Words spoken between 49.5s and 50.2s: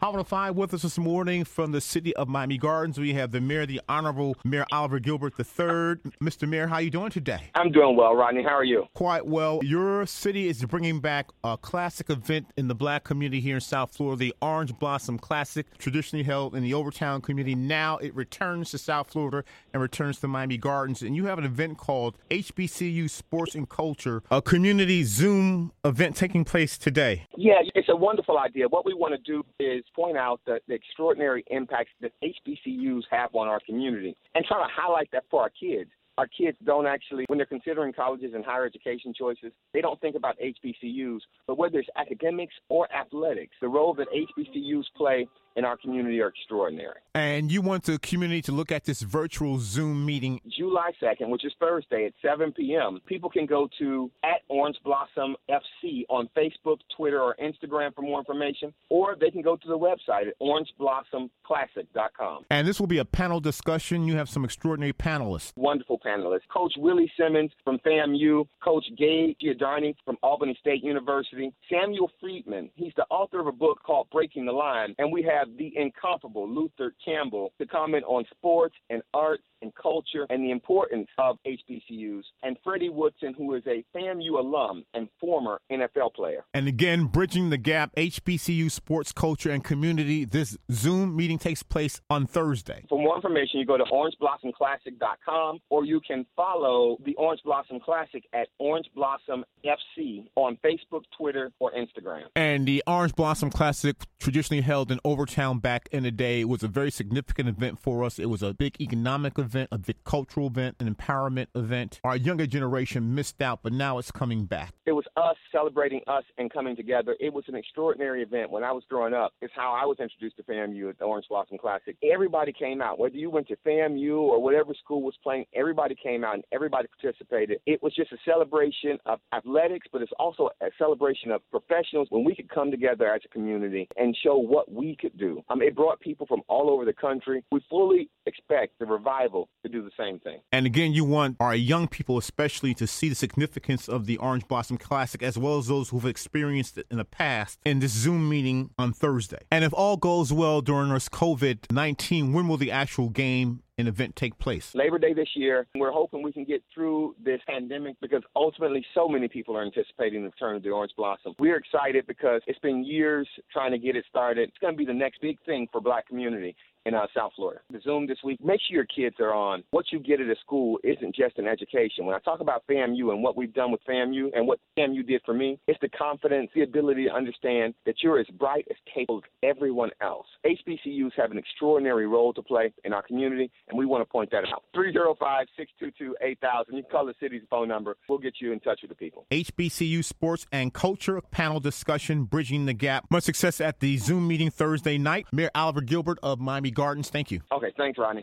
Zoom